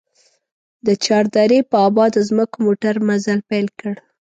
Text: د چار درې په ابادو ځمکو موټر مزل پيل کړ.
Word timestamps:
د 0.85 0.87
چار 1.05 1.23
درې 1.37 1.59
په 1.69 1.77
ابادو 1.87 2.21
ځمکو 2.29 2.57
موټر 2.65 2.95
مزل 3.07 3.39
پيل 3.49 3.67
کړ. 3.79 3.93